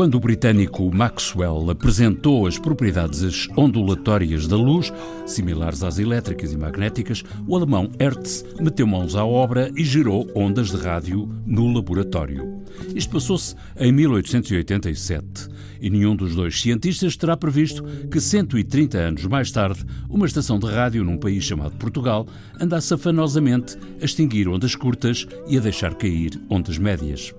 [0.00, 4.90] Quando o britânico Maxwell apresentou as propriedades ondulatórias da luz,
[5.26, 10.70] similares às elétricas e magnéticas, o alemão Hertz meteu mãos à obra e gerou ondas
[10.70, 12.62] de rádio no laboratório.
[12.94, 15.48] Isto passou-se em 1887
[15.82, 20.66] e nenhum dos dois cientistas terá previsto que 130 anos mais tarde, uma estação de
[20.66, 22.26] rádio num país chamado Portugal
[22.58, 27.34] andasse afanosamente a extinguir ondas curtas e a deixar cair ondas médias.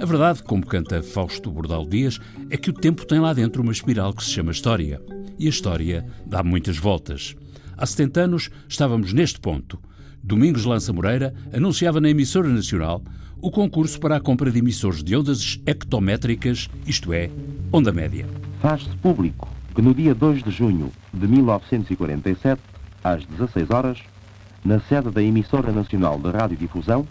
[0.00, 3.72] A verdade, como canta Fausto Bordal Dias, é que o tempo tem lá dentro uma
[3.72, 5.02] espiral que se chama História.
[5.36, 7.34] E a história dá muitas voltas.
[7.76, 9.76] Há 70 anos estávamos neste ponto.
[10.22, 13.02] Domingos Lança Moreira anunciava na emissora nacional
[13.40, 17.28] o concurso para a compra de emissores de ondas ectométricas, isto é,
[17.72, 18.24] onda média.
[18.60, 22.60] Faz-se público que no dia 2 de junho de 1947,
[23.02, 23.98] às 16 horas,
[24.64, 27.06] na sede da emissora nacional de radiodifusão,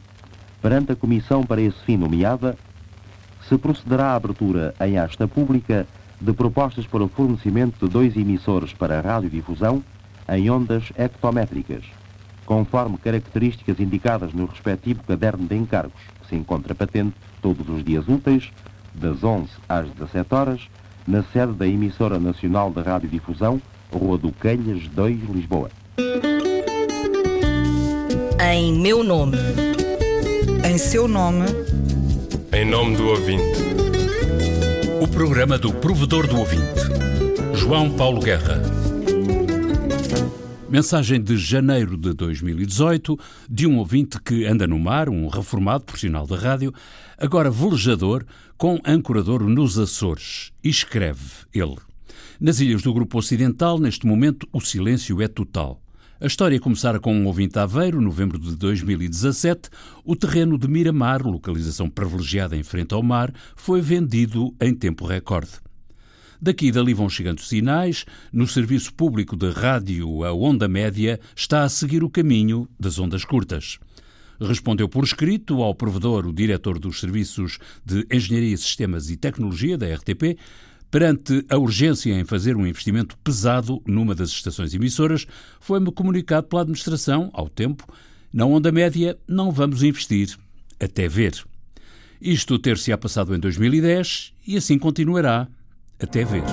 [0.61, 2.57] perante a comissão para esse fim nomeada,
[3.47, 5.87] se procederá à abertura em asta pública
[6.19, 9.83] de propostas para o fornecimento de dois emissores para radiodifusão
[10.29, 11.83] em ondas hectométricas,
[12.45, 18.07] conforme características indicadas no respectivo caderno de encargos, que se encontra patente todos os dias
[18.07, 18.51] úteis,
[18.93, 20.61] das 11 às 17 horas,
[21.07, 23.61] na sede da emissora nacional de radiodifusão,
[23.93, 25.69] Rua do Calhas 2, Lisboa.
[28.53, 29.37] Em meu nome.
[30.69, 31.45] Em seu nome.
[32.57, 33.43] Em nome do ouvinte.
[34.99, 36.81] O programa do provedor do ouvinte.
[37.53, 38.59] João Paulo Guerra.
[40.67, 43.15] Mensagem de janeiro de 2018
[43.47, 46.73] de um ouvinte que anda no mar, um reformado profissional da rádio,
[47.15, 48.25] agora velejador,
[48.57, 50.51] com ancorador nos Açores.
[50.63, 51.77] Escreve ele:
[52.41, 55.79] Nas ilhas do Grupo Ocidental, neste momento, o silêncio é total.
[56.19, 59.69] A história começara com um ouvinte aveiro, novembro de 2017.
[60.03, 65.51] O terreno de Miramar, localização privilegiada em frente ao mar, foi vendido em tempo recorde.
[66.41, 68.03] Daqui e dali vão chegando sinais.
[68.33, 73.23] No serviço público de rádio, a onda média está a seguir o caminho das ondas
[73.23, 73.77] curtas.
[74.41, 79.85] Respondeu por escrito ao provedor, o diretor dos Serviços de Engenharia, Sistemas e Tecnologia da
[79.93, 80.35] RTP,
[80.89, 85.27] Perante a urgência em fazer um investimento pesado numa das estações emissoras,
[85.59, 87.85] foi-me comunicado pela administração, ao tempo,
[88.33, 90.37] na onda média não vamos investir,
[90.79, 91.33] até ver.
[92.21, 95.47] Isto ter-se-á passado em 2010 e assim continuará,
[95.99, 96.43] até ver.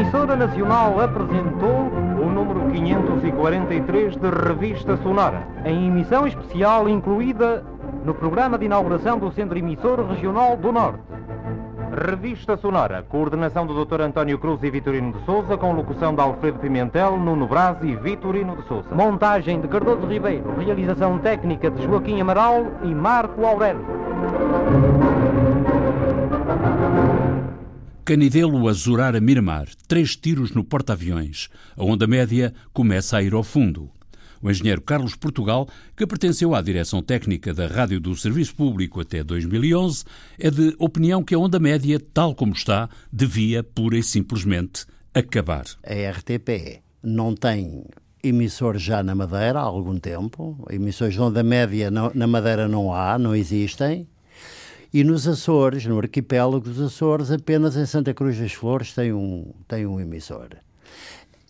[0.00, 1.90] Emissora nacional apresentou
[2.22, 7.62] o número 543 de Revista Sonora, em emissão especial incluída
[8.02, 11.02] no programa de inauguração do Centro Emissor Regional do Norte.
[12.08, 14.00] Revista Sonora, coordenação do Dr.
[14.00, 18.56] António Cruz e Vitorino de Souza, com locução de Alfredo Pimentel, Nuno Braz e Vitorino
[18.56, 18.88] de Souza.
[18.94, 23.84] Montagem de Cardoso Ribeiro, realização técnica de Joaquim Amaral e Marco Aurélio.
[28.10, 31.48] Canidelo a zurar a Miramar, três tiros no porta-aviões.
[31.76, 33.88] A onda média começa a ir ao fundo.
[34.42, 39.22] O engenheiro Carlos Portugal, que pertenceu à direção técnica da Rádio do Serviço Público até
[39.22, 40.02] 2011,
[40.40, 45.66] é de opinião que a onda média, tal como está, devia pura e simplesmente acabar.
[45.86, 47.84] A RTP não tem
[48.24, 50.66] emissores já na Madeira há algum tempo.
[50.68, 54.08] Emissões de onda média na Madeira não há, não existem.
[54.92, 59.52] E nos Açores, no arquipélago dos Açores, apenas em Santa Cruz das Flores tem um,
[59.68, 60.48] tem um emissor.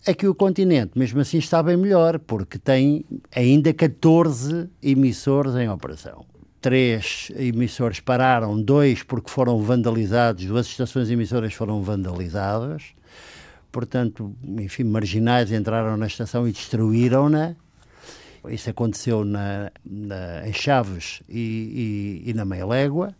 [0.07, 3.03] Aqui o continente, mesmo assim, está bem melhor, porque tem
[3.35, 6.23] ainda 14 emissores em operação.
[6.59, 12.93] Três emissores pararam, dois porque foram vandalizados, duas estações emissoras foram vandalizadas.
[13.71, 17.55] Portanto, enfim, marginais entraram na estação e destruíram-na.
[18.49, 23.15] Isso aconteceu na, na, em Chaves e, e, e na Meia Légua.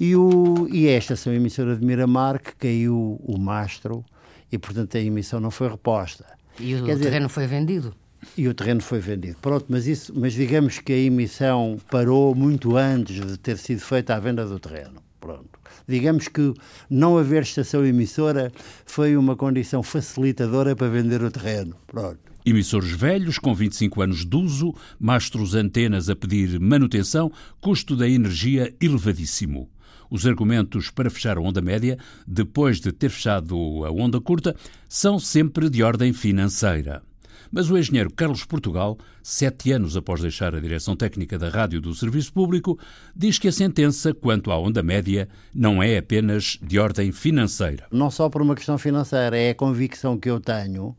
[0.00, 4.04] E, o, e é a estação emissora de Miramar que caiu o mastro
[4.50, 6.24] e, portanto, a emissão não foi reposta.
[6.60, 7.94] E o Quer terreno dizer, foi vendido?
[8.36, 9.36] E o terreno foi vendido.
[9.40, 14.14] Pronto, mas, isso, mas digamos que a emissão parou muito antes de ter sido feita
[14.14, 15.02] a venda do terreno.
[15.20, 15.58] Pronto.
[15.86, 16.54] Digamos que
[16.88, 18.52] não haver estação emissora
[18.84, 21.76] foi uma condição facilitadora para vender o terreno.
[21.86, 22.18] Pronto.
[22.44, 27.30] Emissores velhos com 25 anos de uso, mastros antenas a pedir manutenção,
[27.60, 29.68] custo da energia elevadíssimo.
[30.10, 34.54] Os argumentos para fechar a onda média, depois de ter fechado a onda curta,
[34.88, 37.02] são sempre de ordem financeira.
[37.50, 41.94] Mas o engenheiro Carlos Portugal, sete anos após deixar a direção técnica da rádio do
[41.94, 42.78] Serviço Público,
[43.16, 47.86] diz que a sentença quanto à onda média não é apenas de ordem financeira.
[47.90, 50.94] Não só por uma questão financeira, é a convicção que eu tenho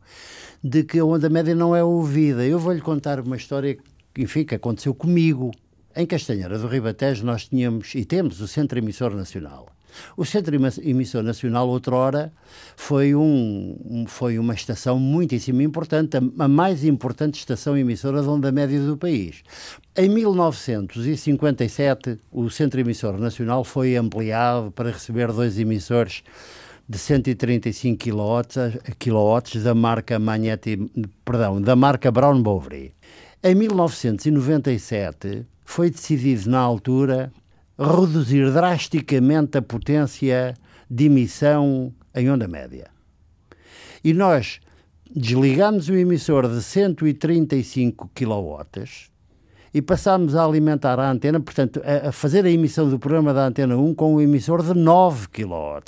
[0.63, 2.45] de que a onda média não é ouvida.
[2.45, 3.77] Eu vou-lhe contar uma história
[4.13, 5.51] que, enfim, que aconteceu comigo.
[5.99, 9.67] Em Castanheira do Ribatejo nós tínhamos e temos o Centro Emissor Nacional.
[10.15, 12.31] O Centro Emissor Nacional, outrora,
[12.77, 18.79] foi, um, foi uma estação muitíssimo importante, a mais importante estação emissora de onda média
[18.79, 19.43] do país.
[19.93, 26.23] Em 1957, o Centro Emissor Nacional foi ampliado para receber dois emissores
[26.87, 28.05] de 135
[28.97, 30.77] kW, da marca Magneti,
[31.25, 32.93] perdão, da marca Brown Bovary.
[33.43, 37.31] Em 1997 foi decidido na altura
[37.77, 40.55] reduzir drasticamente a potência
[40.89, 42.87] de emissão em onda média.
[44.03, 44.59] E nós
[45.15, 48.65] desligamos o emissor de 135 kW
[49.71, 53.77] e passámos a alimentar a antena, portanto, a, fazer a emissão do programa da Antena
[53.77, 55.83] 1 com um emissor de 9 kW,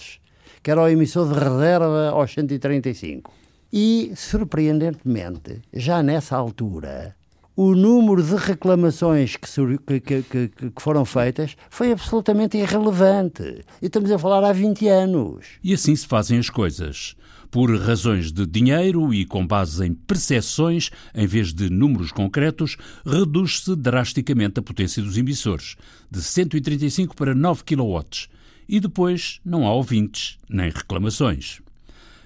[0.61, 3.33] que era o emissor de reserva aos 135.
[3.73, 7.15] E, surpreendentemente, já nessa altura,
[7.63, 13.63] o número de reclamações que, que, que, que, foram feitas foi absolutamente irrelevante.
[13.79, 15.45] E estamos a falar há 20 anos.
[15.63, 17.15] E assim se fazem as coisas.
[17.51, 23.75] Por razões de dinheiro e com base em percepções, em vez de números concretos, reduz-se
[23.75, 25.75] drasticamente a potência dos emissores,
[26.09, 28.27] de 135 para 9 kW.
[28.67, 31.61] E depois não há ouvintes nem reclamações.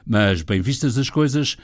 [0.08, 1.58] Mas, bem vistas as coisas,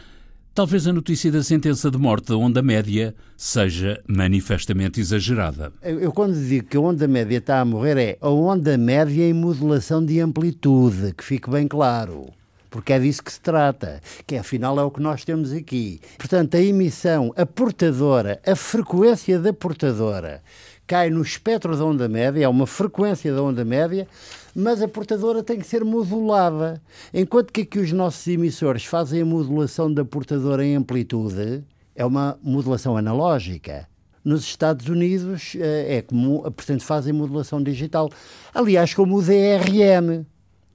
[0.53, 5.71] Talvez a notícia da sentença de morte da onda média seja manifestamente exagerada.
[5.81, 9.31] Eu, quando digo que a onda média está a morrer, é a onda média em
[9.31, 12.33] modulação de amplitude, que fique bem claro.
[12.69, 16.01] Porque é disso que se trata, que afinal é o que nós temos aqui.
[16.17, 20.43] Portanto, a emissão, a portadora, a frequência da portadora
[20.91, 24.05] cai no espectro da onda média, é uma frequência da onda média,
[24.53, 26.81] mas a portadora tem que ser modulada.
[27.13, 31.63] Enquanto que aqui os nossos emissores fazem a modulação da portadora em amplitude,
[31.95, 33.87] é uma modulação analógica.
[34.21, 38.09] Nos Estados Unidos eh, é como, portanto, fazem modulação digital.
[38.53, 40.25] Aliás, como o DRM,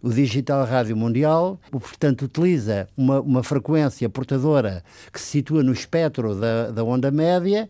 [0.02, 4.82] o Digital Rádio Mundial, portanto, utiliza uma, uma frequência portadora
[5.12, 7.68] que se situa no espectro da, da onda média,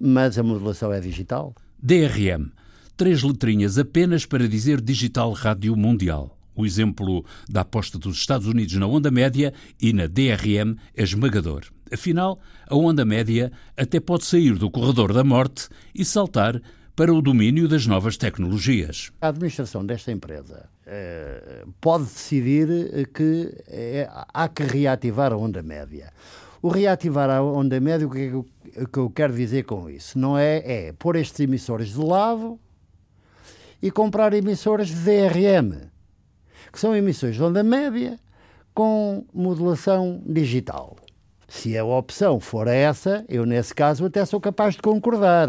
[0.00, 1.52] mas a modulação é digital.
[1.82, 2.52] DRM
[2.96, 6.38] três letrinhas apenas para dizer Digital Rádio Mundial.
[6.54, 11.64] O exemplo da aposta dos Estados Unidos na onda média e na DRM é esmagador.
[11.92, 12.38] Afinal,
[12.68, 16.62] a onda média até pode sair do corredor da morte e saltar
[16.94, 19.10] para o domínio das novas tecnologias.
[19.20, 25.60] A administração desta empresa eh, pode decidir eh, que eh, há que reativar a onda
[25.64, 26.12] média.
[26.62, 28.32] O reativar a onda média, o que,
[28.76, 30.16] é que eu, quero dizer com isso?
[30.16, 32.56] Não é, é pôr estes emissores de lado
[33.82, 35.90] e comprar emissoras de DRM,
[36.72, 38.16] que são emissões de onda média
[38.72, 40.96] com modulação digital.
[41.48, 45.48] Se a opção for essa, eu nesse caso até sou capaz de concordar.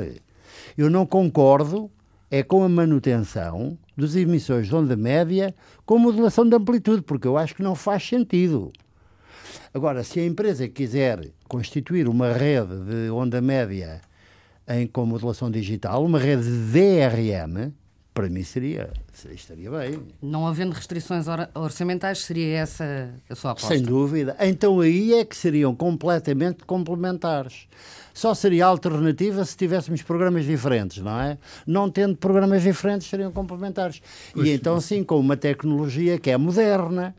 [0.75, 1.91] Eu não concordo
[2.31, 5.53] é com a manutenção dos emissões de onda média
[5.85, 8.73] com modulação de amplitude, porque eu acho que não faz sentido.
[9.73, 14.01] Agora, se a empresa quiser constituir uma rede de onda média
[14.67, 17.73] em, com modulação digital, uma rede de DRM,
[18.13, 18.91] para mim seria,
[19.31, 19.99] estaria bem.
[20.21, 21.25] Não havendo restrições
[21.55, 23.73] orçamentais, seria essa a sua aposta?
[23.73, 24.37] Sem dúvida.
[24.39, 27.67] Então aí é que seriam completamente complementares.
[28.13, 31.39] Só seria alternativa se tivéssemos programas diferentes, não é?
[31.65, 34.03] Não tendo programas diferentes, seriam complementares.
[34.31, 37.15] Pois, e então, sim, com uma tecnologia que é moderna,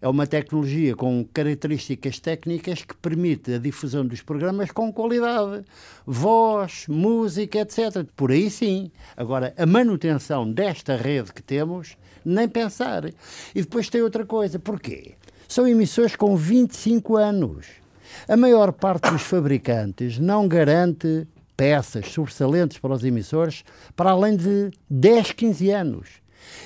[0.00, 5.64] é uma tecnologia com características técnicas que permite a difusão dos programas com qualidade.
[6.06, 8.06] Voz, música, etc.
[8.14, 8.92] Por aí sim.
[9.16, 13.06] Agora, a manutenção desta rede que temos, nem pensar.
[13.52, 14.58] E depois tem outra coisa.
[14.60, 15.14] Porquê?
[15.48, 17.66] São emissões com 25 anos.
[18.28, 21.26] A maior parte dos fabricantes não garante
[21.56, 23.64] peças sobressalentes para os emissores
[23.96, 26.08] para além de 10, 15 anos.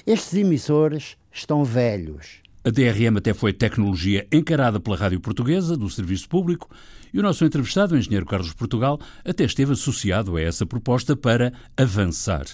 [0.07, 6.29] Estes emissores estão velhos a DRM até foi tecnologia encarada pela Rádio Portuguesa, do Serviço
[6.29, 6.71] Público,
[7.13, 11.53] e o nosso entrevistado, o engenheiro Carlos Portugal, até esteve associado a essa proposta para
[11.77, 12.47] avançar.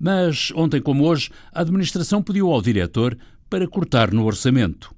[0.00, 3.16] Mas, ontem como hoje, a administração pediu ao diretor
[3.48, 4.94] para cortar no orçamento.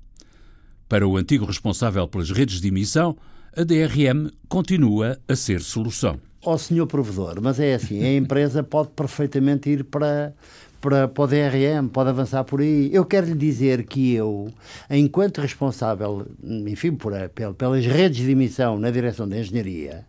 [0.89, 3.17] Para o antigo responsável pelas redes de emissão,
[3.57, 6.21] a DRM continua a ser solução.
[6.45, 10.33] Ó oh, senhor provedor, mas é assim, a empresa pode perfeitamente ir para
[10.81, 12.91] para, para o DRM, pode avançar por aí.
[12.93, 14.53] Eu quero lhe dizer que eu,
[14.91, 17.13] enquanto responsável, enfim, por,
[17.57, 20.05] pelas redes de emissão na direção da engenharia,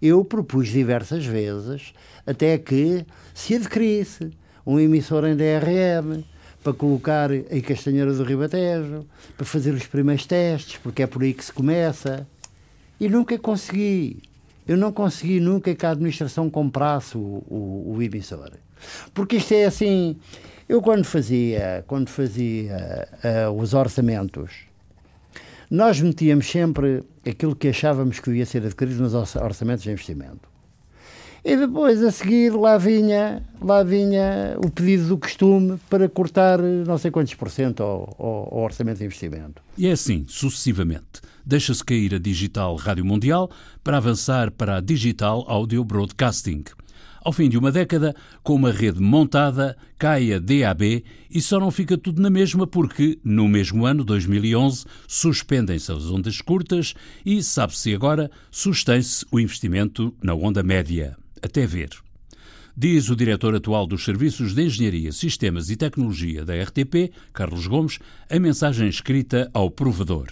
[0.00, 1.92] eu propus diversas vezes
[2.26, 3.04] até que
[3.34, 4.30] se adquirisse
[4.66, 6.22] um emissor em DRM
[6.62, 11.32] para colocar em Castanheira do Ribatejo, para fazer os primeiros testes, porque é por aí
[11.32, 12.26] que se começa.
[13.00, 14.20] E nunca consegui.
[14.68, 18.52] Eu não consegui nunca que a administração comprasse o, o, o emissor.
[19.14, 20.16] Porque isto é assim,
[20.68, 23.08] eu quando fazia, quando fazia
[23.48, 24.66] uh, os orçamentos,
[25.70, 30.48] nós metíamos sempre aquilo que achávamos que ia ser adquirido nos orçamentos de investimento.
[31.44, 36.98] E depois, a seguir, lá vinha, lá vinha o pedido do costume para cortar não
[36.98, 39.62] sei quantos por cento ao, ao, ao orçamento de investimento.
[39.76, 41.20] E é assim, sucessivamente.
[41.46, 43.50] Deixa-se cair a digital rádio mundial
[43.82, 46.64] para avançar para a digital audio broadcasting.
[47.20, 51.70] Ao fim de uma década, com uma rede montada, cai a DAB e só não
[51.70, 56.94] fica tudo na mesma porque, no mesmo ano, 2011, suspendem-se as ondas curtas
[57.26, 61.16] e, sabe-se agora, sustém-se o investimento na onda média.
[61.42, 61.90] Até ver.
[62.76, 67.98] Diz o diretor atual dos Serviços de Engenharia, Sistemas e Tecnologia da RTP, Carlos Gomes,
[68.30, 70.28] em mensagem escrita ao provedor.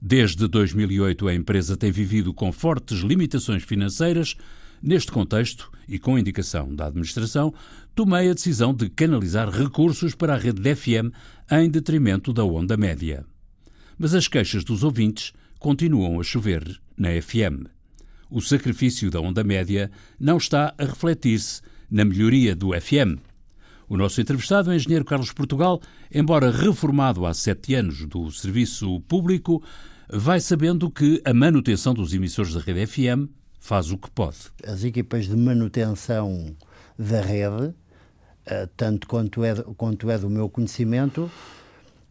[0.00, 4.36] Desde 2008, a empresa tem vivido com fortes limitações financeiras,
[4.82, 7.52] Neste contexto, e com indicação da administração,
[7.94, 11.12] tomei a decisão de canalizar recursos para a rede de FM
[11.50, 13.24] em detrimento da onda média.
[13.98, 17.66] Mas as queixas dos ouvintes continuam a chover na FM.
[18.30, 23.18] O sacrifício da onda média não está a refletir-se na melhoria do FM.
[23.88, 25.80] O nosso entrevistado, o engenheiro Carlos Portugal,
[26.12, 29.62] embora reformado há sete anos do serviço público,
[30.10, 34.38] vai sabendo que a manutenção dos emissores da rede FM faz o que pode.
[34.62, 36.54] As equipas de manutenção
[36.98, 37.74] da rede,
[38.44, 41.30] eh, tanto quanto é, quanto é do meu conhecimento,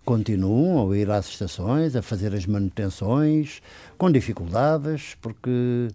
[0.08, 3.62] continuam a ir às estações, a fazer as manutenções,
[3.98, 5.90] com dificuldades, porque,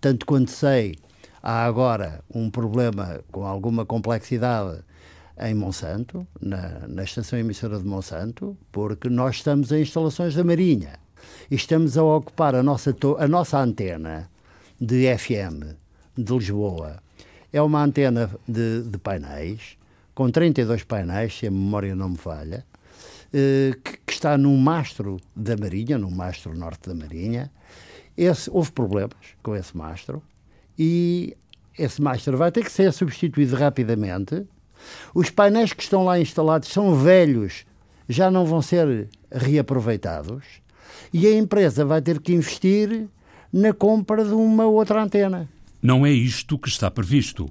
[0.00, 0.94] tanto quanto sei,
[1.42, 4.78] há agora um problema com alguma complexidade
[5.38, 10.94] em Monsanto, na, na estação emissora de Monsanto, porque nós estamos em instalações da Marinha
[11.50, 14.30] e estamos a ocupar a nossa, a nossa antena
[14.80, 15.76] de FM
[16.16, 17.02] de Lisboa.
[17.52, 19.76] É uma antena de, de painéis,
[20.14, 22.64] com 32 painéis, se a memória não me falha,
[23.32, 27.50] que, que, está num mastro da Marinha, num mastro norte da Marinha.
[28.16, 30.22] Esse, houve problemas com esse mastro
[30.78, 31.36] e
[31.78, 34.44] esse mastro vai ter que ser substituído rapidamente.
[35.14, 37.64] Os painéis que estão lá instalados são velhos,
[38.08, 40.44] já não vão ser reaproveitados
[41.12, 43.06] e a empresa vai ter que investir
[43.52, 45.48] na compra de uma outra antena.
[45.80, 47.48] Não é isto que está previsto.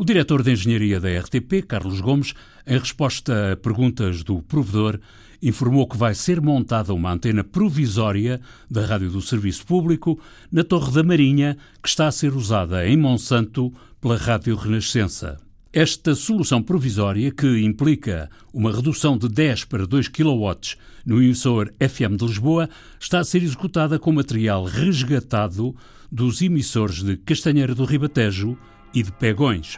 [0.00, 2.32] O diretor de engenharia da RTP, Carlos Gomes,
[2.64, 5.00] em resposta a perguntas do provedor,
[5.42, 8.40] informou que vai ser montada uma antena provisória
[8.70, 10.16] da Rádio do Serviço Público
[10.52, 15.36] na Torre da Marinha, que está a ser usada em Monsanto pela Rádio Renascença.
[15.72, 22.16] Esta solução provisória, que implica uma redução de 10 para 2 kW no emissor FM
[22.16, 25.74] de Lisboa, está a ser executada com material resgatado
[26.10, 28.56] dos emissores de Castanheira do Ribatejo
[28.94, 29.76] e de Pegões.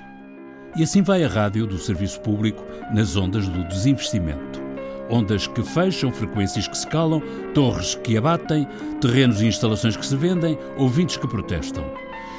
[0.76, 4.62] E assim vai a rádio do serviço público nas ondas do desinvestimento.
[5.10, 7.20] Ondas que fecham, frequências que se calam,
[7.52, 8.66] torres que abatem,
[9.00, 11.84] terrenos e instalações que se vendem, ouvintes que protestam.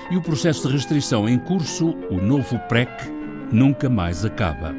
[0.09, 2.89] E o processo de restrição em curso, o novo PREC,
[3.51, 4.73] nunca mais acaba.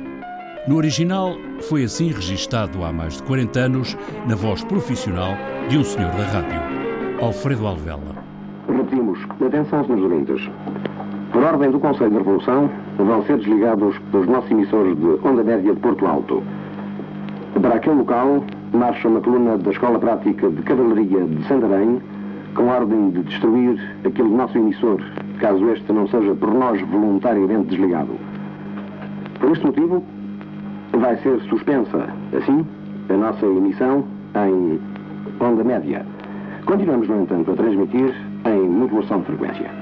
[0.66, 1.34] No original,
[1.68, 5.34] foi assim registado há mais de 40 anos na voz profissional
[5.68, 6.60] de um senhor da rádio,
[7.20, 8.14] Alfredo Alvela.
[8.68, 10.50] Repetimos, atenção, senhores ouvintes.
[11.32, 15.74] Por ordem do Conselho de Revolução, vão ser desligados os nossos emissores de onda média
[15.74, 16.42] de Porto Alto.
[17.60, 22.02] Para aquele local, marcha uma coluna da Escola Prática de Cavalaria de Santarém,
[22.54, 25.00] com ordem de destruir aquele nosso emissor,
[25.38, 28.12] caso este não seja por nós voluntariamente desligado.
[29.40, 30.04] Por este motivo,
[30.92, 32.66] vai ser suspensa, assim,
[33.08, 34.78] a nossa emissão em
[35.40, 36.04] onda média.
[36.66, 39.81] Continuamos, no entanto, a transmitir em modulação de frequência.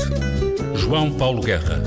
[0.81, 1.79] João Paulo Guerra.